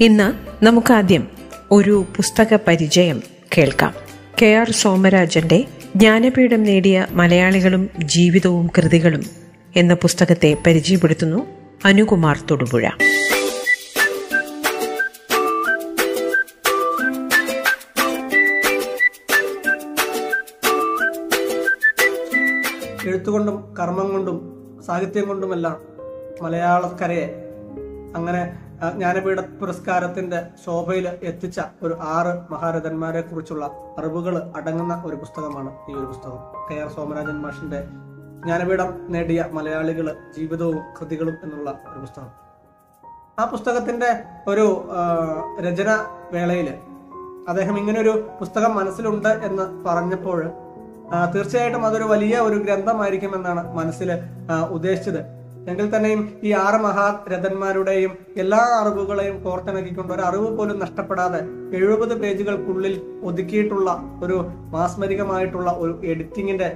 [0.00, 0.32] ഇന്ന്
[0.64, 1.28] നമുക്കാദ്യം
[1.70, 3.22] ഒരു പുസ്തക പരിചയം
[3.58, 3.94] കേൾക്കാം.
[4.42, 5.64] കെ ആർ സോമരാജന്റെ
[5.96, 9.22] ജ്ഞാനപീഠം നേടിയ മലയാളികളും ജീവിതവും കൃതികളും
[9.76, 11.46] എന്ന പുസ്തകത്തെ പരിചയപ്പെടുത്തുന്നു
[11.84, 12.86] അനുകുമാർ തൊടുപുഴ.
[23.04, 24.38] എഴുത്തുകൊണ്ടും കർമ്മം കൊണ്ടും
[24.86, 25.76] സാഹിത്യം കൊണ്ടുമെല്ലാം
[26.42, 27.26] മലയാളക്കരയെ
[28.16, 33.64] അങ്ങനെ ജ്ഞാനപീഠ പുരസ്കാരത്തിന്റെ ശോഭയിൽ എത്തിച്ച ഒരു ആറ് മഹാരഥന്മാരെ കുറിച്ചുള്ള
[33.98, 36.38] അറിവുകൾ അടങ്ങുന്ന ഒരു പുസ്തകമാണ് ഈ ഒരു പുസ്തകം.
[36.68, 37.80] കെ ആർ സോമരാജൻ മാഷിന്റെ
[38.44, 42.30] ജ്ഞാനപീഠം നേടിയ മലയാളികൾ ജീവിതവും കൃതികളും എന്നുള്ള ഒരു പുസ്തകം.
[43.38, 44.10] ആ പുസ്തകത്തിന്റെ
[44.48, 44.66] ഒരു
[45.66, 45.90] രചന
[46.32, 46.74] വേളയിൽ
[47.48, 50.50] അദ്ദേഹം ഇങ്ങനെ ഒരു പുസ്തകം മനസ്സിലുണ്ട് എന്ന് പറഞ്ഞപ്പോൾ
[51.34, 54.10] തീർച്ചയായിട്ടും അതൊരു വലിയ ഒരു ഗ്രന്ഥമായിരിക്കും എന്നാണ് മനസ്സിൽ
[54.70, 55.37] ഉദ്ദേശിച്ചത്.
[55.68, 61.40] എങ്കിൽ തന്നെയും ഈ ആറ് മഹാരഥന്മാരുടെയും എല്ലാ അറിവുകളെയും കോർത്തിണക്കിക്കൊണ്ട് ഒരു അറിവ് പോലും നഷ്ടപ്പെടാതെ
[61.72, 63.90] എഴുപത് പേജുകൾക്കുള്ളിൽ ഒതുക്കിയിട്ടുള്ള
[64.22, 64.38] ഒരു
[64.70, 66.68] മാസ്മരികമായിട്ടുള്ള ഒരു എഡിറ്റിങ്ങിന്റെ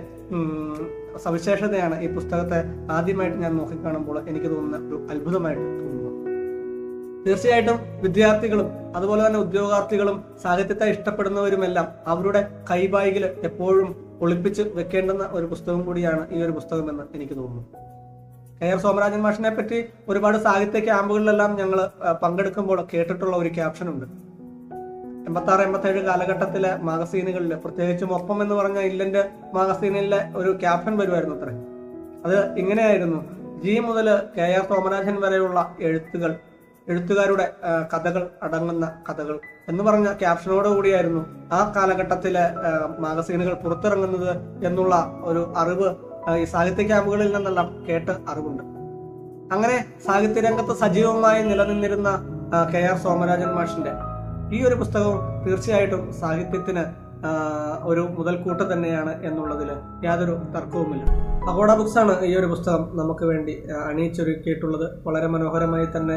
[1.24, 2.58] സവിശേഷതയാണ് ഈ പുസ്തകത്തെ
[2.90, 6.10] ആദ്യമായിട്ട് ഞാൻ നോക്കിക്കാണുമ്പോൾ എനിക്ക് തോന്നുന്ന ഒരു അത്ഭുതമായിട്ട് തോന്നുന്നു
[7.26, 12.40] തീർച്ചയായിട്ടും വിദ്യാർത്ഥികളും അതുപോലെ തന്നെ ഉദ്യോഗാർത്ഥികളും സാഹിത്യത്തെ ഇഷ്ടപ്പെടുന്നവരുമെല്ലാം അവരുടെ
[12.70, 13.90] കൈബായികൾ എപ്പോഴും
[14.20, 17.64] ഒളിപ്പിച്ച് വെക്കേണ്ടുന്ന ഒരു പുസ്തകം കൂടിയാണ് ഈ ഒരു പുസ്തകം എന്ന് എനിക്ക് തോന്നുന്നു.
[18.62, 21.78] കെ ആർ സോമരാജൻ മാഷിനെ പറ്റി ഒരുപാട് സാഹിത്യ ക്യാമ്പുകളിലെല്ലാം ഞങ്ങൾ
[22.22, 24.04] പങ്കെടുക്കുമ്പോൾ കേട്ടിട്ടുള്ള ഒരു ക്യാപ്ഷൻ ഉണ്ട്.
[25.28, 29.24] എൺപത്തി ആറ് എൺപത്തി ഏഴ് കാലഘട്ടത്തിലെ മാഗസീനുകളിൽ പ്രത്യേകിച്ചും ഒപ്പം എന്ന് പറഞ്ഞ ഇല്ലന്റെ
[29.54, 31.54] മാഗസീനിലെ ഒരു ക്യാപ്ഷൻ വരുമായിരുന്നു അത്രേ.
[32.24, 33.18] അത് ഇങ്ങനെയായിരുന്നു.
[33.64, 34.08] ജി മുതൽ
[34.38, 36.36] കെ ആർ സോമരാജൻ വരെയുള്ള എഴുത്തുകൾ
[36.88, 37.50] എഴുത്തുകാരുടെ
[37.94, 42.46] കഥകൾ അടങ്ങുന്ന കഥകൾ എന്ന് പറഞ്ഞ ക്യാപ്ഷനോട് കൂടിയായിരുന്നു ആ കാലഘട്ടത്തിലെ
[42.98, 44.32] മാഗസീനുകൾ പുറത്തിറങ്ങുന്നത്
[44.66, 48.62] എന്നുള്ള ഒരു അറിവ് ഈ സാഹിത്യ ക്യാമ്പുകളിൽ നിന്നെല്ലാം കേട്ട് അറിവുണ്ട്.
[49.54, 52.10] അങ്ങനെ സാഹിത്യ സാഹിത്യരംഗത്ത് സജീവമായി നിലനിന്നിരുന്ന
[52.74, 53.92] കെ ആർ സോമരാജൻ മാഷിന്റെ
[54.56, 56.84] ഈ ഒരു പുസ്തകവും തീർച്ചയായിട്ടും സാഹിത്യത്തിന്
[57.90, 59.70] ഒരു മുതൽക്കൂട്ട് തന്നെയാണ് എന്നുള്ളതിൽ
[60.04, 61.04] യാതൊരു തർക്കവുമില്ല.
[61.50, 63.54] അഗോഡ ബുക്സ് ആണ് ഈ ഒരു പുസ്തകം നമുക്ക് വേണ്ടി
[63.88, 64.86] അണിയിച്ചൊരുക്കിയിട്ടുള്ളത്.
[65.06, 66.16] വളരെ മനോഹരമായി തന്നെ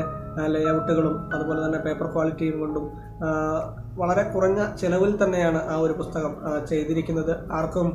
[0.53, 2.85] ലേഔട്ടുകളും അതുപോലെ തന്നെ പേപ്പർ ക്വാളിറ്റിയും കൊണ്ടും
[4.01, 6.33] വളരെ കുറഞ്ഞ ചെലവിൽ തന്നെയാണ് ആ ഒരു പുസ്തകം
[6.69, 7.33] ചെയ്തിരിക്കുന്നത്.
[7.51, 7.89] ആർക്കും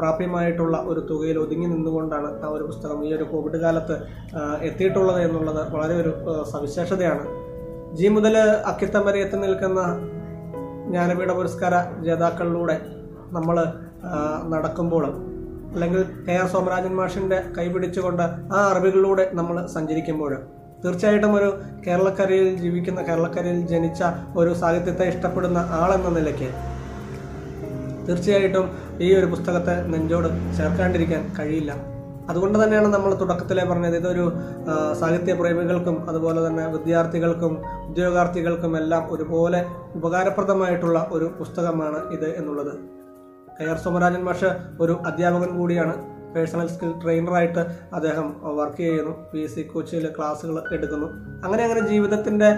[0.00, 3.96] പ്രാപ്യമായിട്ടുള്ള ഒരു തുകയിൽ ഒതുങ്ങി നിന്നുകൊണ്ടാണ് ആ ഒരു പുസ്തകം ഈ ഒരു കോവിഡ് കാലത്ത്
[4.68, 6.12] എത്തിയിട്ടുള്ളത് എന്നുള്ളത് വളരെ ഒരു
[6.52, 7.26] സവിശേഷതയാണ്.
[7.98, 8.34] ജി മുതൽ
[8.70, 9.80] അക്കിത്തം വരെ എത്തി നിൽക്കുന്ന
[10.90, 11.74] ജ്ഞാനപീഠ പുരസ്കാര
[12.06, 12.76] ജേതാക്കളിലൂടെ
[13.32, 13.56] നമ്മൾ
[14.48, 15.04] നടക്കുമ്പോൾ
[15.74, 18.22] അല്ലെങ്കിൽ കെ ആർ സോമരാജൻ മാഷിന്റെ കൈപിടിച്ചുകൊണ്ട്
[18.54, 20.32] ആ അറിവുകളിലൂടെ നമ്മൾ സഞ്ചരിക്കുമ്പോൾ
[20.84, 21.48] തീർച്ചയായിട്ടും ഒരു
[21.86, 24.02] കേരളക്കരയിൽ ജീവിക്കുന്ന കേരളക്കരയിൽ ജനിച്ച
[24.36, 26.50] ഒരു സാഹിത്യത്തെ ഇഷ്ടപ്പെടുന്ന ആളെന്ന നിലയ്ക്ക്
[28.06, 28.66] തീർച്ചയായിട്ടും
[29.00, 30.28] ഈ ഒരു പുസ്തകത്തെ നെഞ്ചോട്
[30.58, 31.97] ചേർക്കാണ്ടിരിക്കാൻ കഴിയില്ല.
[32.28, 33.96] അതുകൊണ്ട് തന്നെയാണ് നമ്മൾ തുടക്കത്തിലെ പറഞ്ഞത്.
[33.96, 34.24] ഇതൊരു
[35.00, 37.54] സാഹിത്യ പ്രേമികൾക്കും അതുപോലെ തന്നെ വിദ്യാർത്ഥികൾക്കും
[37.88, 39.62] ഉദ്യോഗാർത്ഥികൾക്കും എല്ലാം ഒരുപോലെ
[39.94, 42.72] ഉപകാരപ്രദമായിട്ടുള്ള ഒരു പുസ്തകമാണ് ഇത് എന്നുള്ളത്.
[43.58, 44.50] കെ ആർ സോമരാജൻ മാഷ്
[44.80, 45.94] ഒരു അധ്യാപകൻ കൂടിയാണ്.
[46.34, 47.62] പേഴ്സണൽ സ്കിൽ ട്രെയിനറായിട്ട്
[47.94, 49.12] അദ്ദേഹം വർക്ക് ചെയ്യുന്നു.
[49.32, 51.06] പി എസ് സി കോച്ചിൽ ക്ലാസ്സുകൾ എടുക്കുന്നു.
[51.44, 52.50] അങ്ങനെ അങ്ങനെ ജീവിതത്തിന്റെ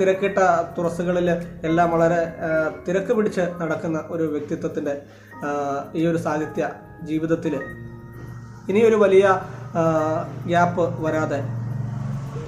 [0.00, 0.38] തിരക്കിട്ട
[0.78, 1.30] തുറസ്സുകളിൽ
[1.64, 2.20] എല്ലാം വളരെ
[2.88, 4.94] തിരക്ക് പിടിച്ച് നടക്കുന്ന ഒരു വ്യക്തിത്വത്തിന്റെ
[5.94, 6.70] ഈ ഒരു സാഹിത്യ
[7.02, 7.54] ജീവിതത്തിൽ
[8.68, 9.40] ഇനിയൊരു വലിയ
[10.46, 11.40] ഗ്യാപ്പ് വരാതെ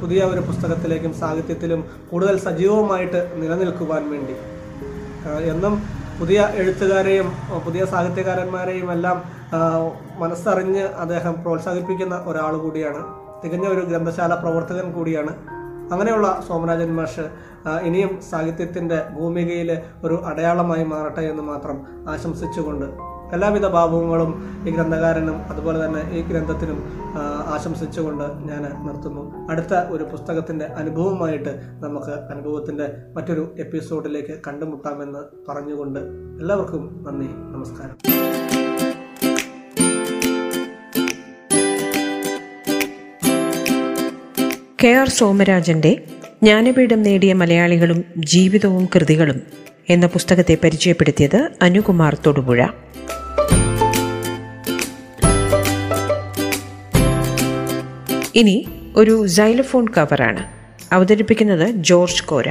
[0.01, 4.37] പുതിയ ഒരു പുസ്തകത്തിലേക്കും സാഹിത്യത്തിലും കൂടുതൽ സജീവമായിട്ട് നിലനിൽക്കുവാൻ വേണ്ടി.
[5.51, 5.83] എന്നും
[6.21, 7.33] പുതിയ എഴുത്തുകാരെയും
[7.67, 9.23] പുതിയ സാഹിത്യകാരന്മാരെയും എല്ലാം
[10.19, 13.03] മനസ്സറിഞ്ഞ് അദ്ദേഹം പ്രോത്സാഹിപ്പിക്കുന്ന ഒരാൾ കൂടിയാണ്
[13.45, 15.33] തികഞ്ഞ ഒരു ഗ്രന്ഥശാല പ്രവർത്തകൻ കൂടിയാണ്.
[15.93, 17.27] അങ്ങനെയുള്ള സോമരാജൻ മാഷ്
[17.83, 21.77] ഇനിയും സാഹിത്യത്തിന്റെ ഭൂമികയിൽ ഒരു അടയാളമായി മാറട്ടെ എന്ന് മാത്രം
[22.09, 22.87] ആശംസിച്ചുകൊണ്ട്
[23.35, 24.31] എല്ലാവിധ ഭാവങ്ങളും
[24.69, 26.79] ഈ ഗ്രന്ഥകാരനും അതുപോലെ തന്നെ ഈ ഗ്രന്ഥത്തിനും
[27.55, 29.23] ആശംസിച്ചുകൊണ്ട് ഞാൻ നിർത്തുന്നു.
[29.51, 31.53] അടുത്ത ഒരു പുസ്തകത്തിന്റെ അനുഭവമായിട്ട്
[31.85, 32.87] നമുക്ക് അനുഭവത്തിന്റെ
[33.17, 36.01] മറ്റൊരു എപ്പിസോഡിലേക്ക് കണ്ടുമുട്ടാമെന്ന് പറഞ്ഞുകൊണ്ട്
[36.41, 37.97] എല്ലാവർക്കും നന്ദി നമസ്കാരം.
[44.85, 45.93] കെ ആർ സോമരാജന്റെ
[46.43, 49.39] ജ്ഞാനപീഠം നേടിയ മലയാളികളും ജീവിതവും കൃതികളും
[49.91, 52.67] എന്ന പുസ്തകത്തെ പരിചയപ്പെടുത്തിയത് അനുകുമാർ തൊടുപുഴ.
[58.35, 58.55] ഇനി
[58.97, 60.43] ഒരു സൈലഫോൺ കവറാണ്
[60.93, 62.49] അവതരിപ്പിക്കുന്നത് ജോർജ് കോര.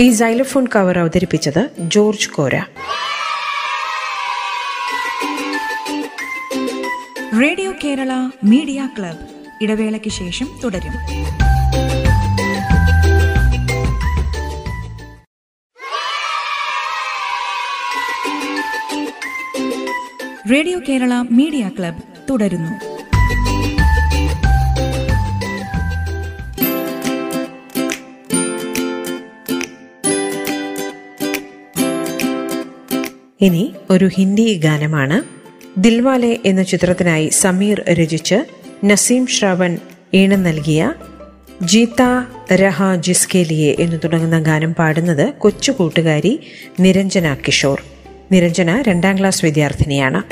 [0.00, 2.54] ഈ സൈലഫോൺ കവർ അവതരിപ്പിച്ചത് George Kora.
[7.40, 8.10] Radio Kerala
[8.44, 9.18] media club
[9.62, 10.94] ഇടവേളയ്ക്ക് ശേഷം തുടരും.
[20.50, 22.91] റേഡിയോ കേരള മീഡിയ ക്ലബ് തുടരുന്നു.
[33.42, 35.22] ഇനി ഒരു ഹിന്ദി ഗാനമാണ്
[35.80, 38.44] ദിൽവാലെ എന്ന ചിത്രത്തിനായി സമീർ രചിച്ച്
[38.84, 39.78] നസീം ശ്രാവൺ
[40.14, 40.94] ഈണം നൽകിയ
[41.62, 42.02] ജീത
[42.54, 46.40] രഹ ജിസ്കെ ലിയെ എന്ന് തുടങ്ങുന്ന ഗാനം പാടുന്നത് കൊച്ചു കൂട്ടുകാരി
[46.80, 47.82] നിരഞ്ജന കിഷോർ.
[48.32, 50.22] നിരഞ്ജന രണ്ടാം ക്ലാസ് വിദ്യാർത്ഥിനിയാണ്.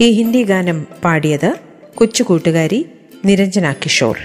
[0.00, 1.54] ഈ ഹിന്ദി ഗാനം പാടിയത്
[1.94, 2.86] കൊച്ചു കൂട്ടുകാരി
[3.24, 4.18] നിരഞ്ജന കിഷോർ.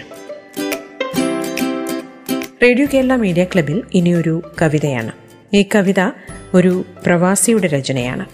[2.63, 5.12] റേഡിയോ കേരള മീഡിയ ക്ലബിൽ ഇനിയൊരു കവിതയാണ്.
[5.54, 6.12] ഈ കവിത
[6.54, 8.25] ഒരു പ്രവാസിയുടെ രചനയാണ്.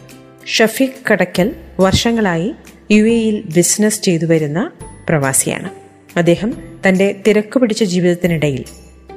[0.47, 2.53] ഷഫീഖ് കടക്കൽ വർഷങ്ങളായി
[2.91, 4.71] യു എയിൽ ബിസിനസ് ചെയ്തു വരുന്ന
[5.09, 5.69] പ്രവാസിയാണ്.
[6.17, 8.65] അദ്ദേഹം തന്റെ തിരക്ക് പിടിച്ച ജീവിതത്തിനിടയിൽ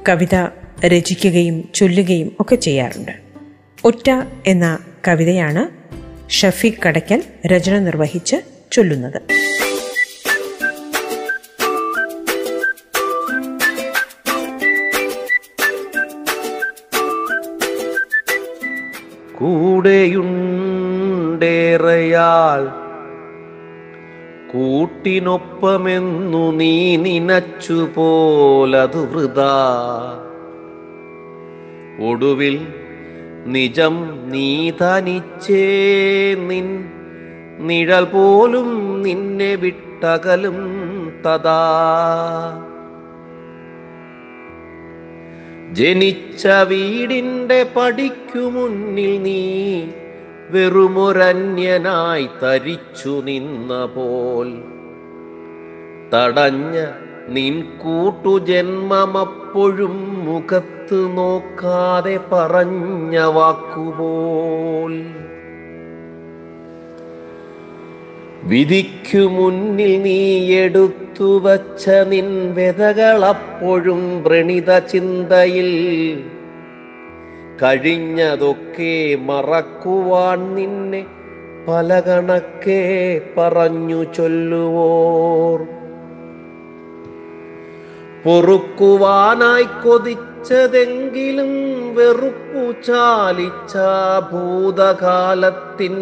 [0.08, 0.48] കവിത
[0.86, 3.12] രചിക്കുകയും ചൊല്ലുകയും ഒക്കെ ചെയ്യാറുണ്ട്.
[3.84, 4.10] ഒറ്റ
[4.46, 5.79] എന്ന കവിതയാണ്
[6.30, 8.36] ഷഫീഖ് കടയ്ക്കൽ രചന നിർവഹിച്ച്
[8.72, 9.20] ചൊല്ലുന്നത്.
[21.22, 22.62] കൂടെയുണ്ടേറയാൽ
[24.52, 29.54] കൂട്ടിനൊപ്പമെന്നു നീ നിനച്ചു പോലതു വൃതാ
[32.10, 32.56] ഒടുവിൽ
[33.46, 35.66] നിജം നീ തനിച്ചേ
[36.48, 36.88] നിൻ
[37.58, 40.58] നിഴൽ പോലും നിന്നെ വിട്ടകലും
[41.26, 41.60] തഥാ.
[45.72, 49.42] ജനിച്ച വീടിന്റെ പടിക്കു മുന്നിൽ നീ
[50.50, 54.62] വെറുമൊരന്യനായി തരിച്ചു നിന്ന പോൽ
[56.14, 56.76] തടഞ്ഞ
[57.28, 65.04] നിൻ കൂട്ടുജന്മമപ്പോഴും മുഖത്ത് നോക്കാതെ പറഞ്ഞ വാക്കുപോൽ.
[68.44, 76.24] വിധിക്കു മുന്നിൽ നീ എടുത്തു വച്ച നിൻ വ്യതകളപ്പോഴും വ്രണിത ചിന്തയിൽ
[77.62, 81.06] കഴിഞ്ഞതൊക്കെ മറക്കുവാൻ നിന്നെ
[81.68, 85.79] പല കണക്കേ പറഞ്ഞു ചൊല്ലുവോർ.
[88.24, 91.52] പൊറുക്കുവാനായി കൊതിച്ചതെങ്കിലും
[91.94, 93.74] വെറുപ്പു ചാലിച്ച
[94.30, 95.96] ഭൂതകാലത്തിൻ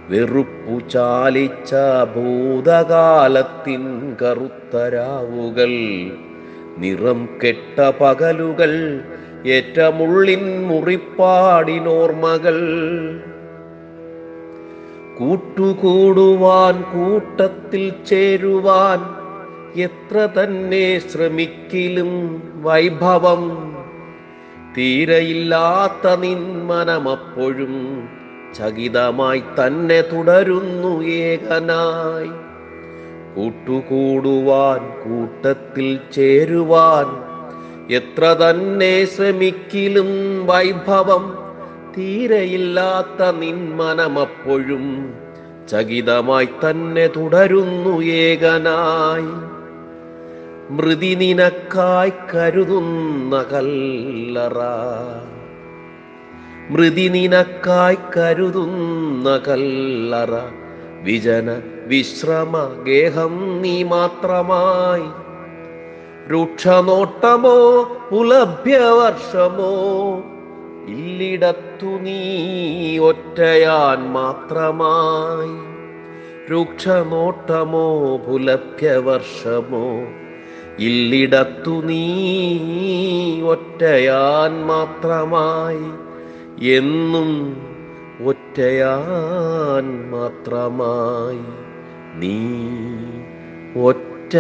[0.09, 1.71] വെറുപ്പു ചാലിച്ച
[2.13, 3.83] ഭൂതകാലത്തിൻ
[4.21, 5.73] കറുത്തരാവുകൾ
[6.77, 8.73] നിറം കെട്ട പകലുകൾ
[9.49, 12.57] ഏറ്റമുള്ളിൻ മുറിപ്പാടിനോർമ്മകൾ
[15.17, 18.99] കൂട്ടുകൂടുവാൻ കൂട്ടത്തിൽ ചേരുവാൻ
[19.79, 22.11] എത്ര തന്നെ ശ്രമിക്കിലും
[22.61, 23.43] വൈഭവം
[24.77, 27.75] തീരെയില്ലാത്ത നിന്മനമപ്പോഴും
[28.53, 32.47] ചകിതമായി തന്നെ തുടരുന്നു ഏകനായി.
[33.35, 37.37] കൂട്ടുകൂടുവാൻ കൂട്ടത്തിൽ ചേരുവാൻ
[37.93, 40.07] എത്ര തന്നെ ശ്രമിക്കിലും
[40.45, 41.37] വൈഭവം
[41.97, 45.13] തീരെയില്ലാത്ത നിന്മനമപ്പോഴും
[45.71, 49.57] ചകിതമായി തന്നെ തുടരുന്നു ഏകനായി.
[50.73, 54.59] മൃതി നിനക്കായി കരുതുന്ന കല്ലറ
[56.69, 60.33] മൃതി നിനക്കായി കരുതുന്ന കല്ലറ
[61.03, 65.09] വിജന വിശ്രമ ഗേഹം നീ മാത്രമായി.
[66.31, 69.71] രൂക്ഷനോട്ടമോ പുലഭ്യവർഷമോ
[70.88, 75.57] ഇല്ലിടത്തു നീ ഒറ്റയാൻ മാത്രമായി.
[76.51, 79.86] രൂക്ഷനോട്ടമോ പുലഭ്യവർഷമോ
[80.79, 82.03] ഇല്ലിടത്തു നീ
[83.41, 86.06] ഒറ്റയാൻ മാത്രമായി.
[86.61, 87.57] എന്നും
[88.25, 91.39] ഒറ്റയാൻ മാത്രമായി
[92.19, 92.37] നീ
[93.81, 94.37] ഒറ്റ.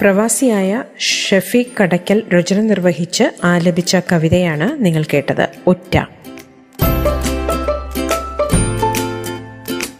[0.00, 5.96] പ്രവാസിയായ ഷഫീഖ് കടക്കൽ രചന നിർവഹിച്ച് ആലപിച്ച കവിതയാണ് നിങ്ങൾ കേട്ടത് ഒറ്റ.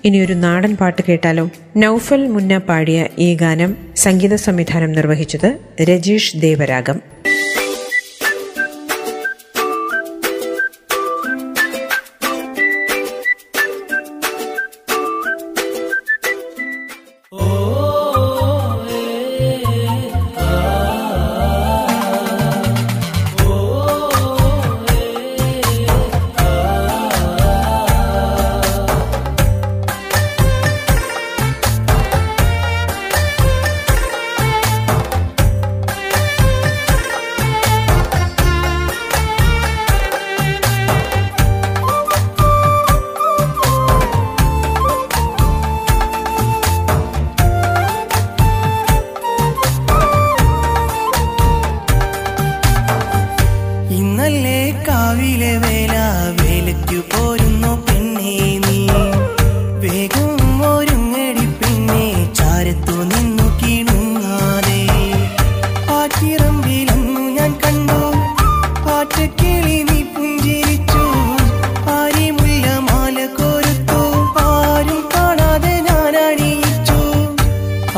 [0.04, 1.50] ഇനിയൊരു നാടൻ പാട്ട് കേട്ടാലോ?
[1.76, 7.19] നൌഫൽ മുന്ന പാടിയ ഈ ഗാനം സംഗീത സംവിധാനം നിർവഹിച്ചത് രജീഷ് ദേവരാഗം ോ.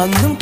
[0.02, 0.41] Hanım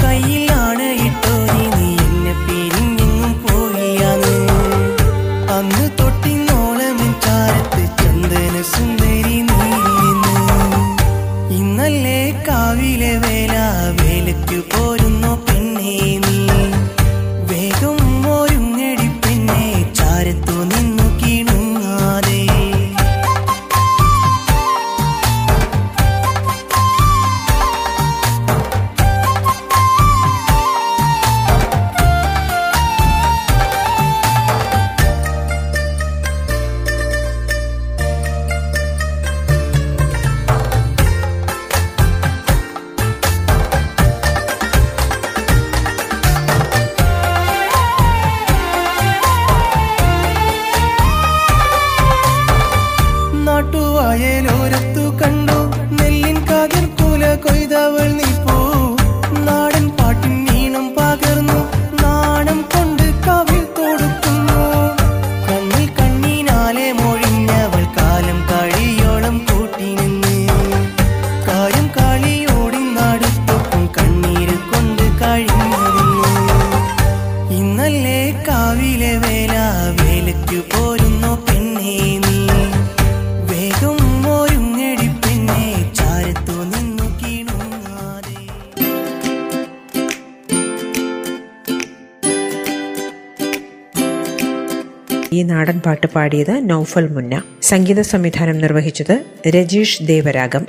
[95.61, 97.43] നാടൻ പാട്ട് പാടിയത് നൌഫൽ മുന്ന.
[97.63, 100.67] സംഗീത സംവിധാനം നിർവഹിച്ചത് രജീഷ് ദേവരാഗം.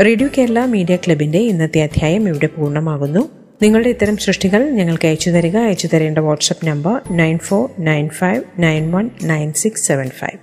[0.00, 3.28] റേഡിയോ കേരള മീഡിയ ക്ലബിന്റെ ഇന്നത്തെ അധ്യായം ഇവിടെ പൂർണമാകുന്നു.
[3.62, 5.56] നിങ്ങളുടെ ഇത്തരം സൃഷ്ടികൾ ഞങ്ങൾക്ക് അയച്ചു തരിക.
[5.56, 10.38] അയച്ചു തരേണ്ട WhatsApp number nine four nine five nine one nine six seven five.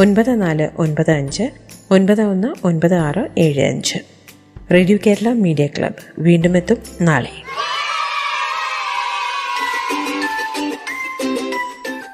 [0.00, 1.50] ഒൻപത് നാല് ഒൻപത് അഞ്ച്
[1.90, 3.98] ഒൻപത് ഒന്ന് ഒൻപത് ആറ് ഏഴ് അഞ്ച്.
[4.72, 5.94] Radio Kerala media club.
[6.18, 7.42] വീണ്ടും എത്തും നാളെ.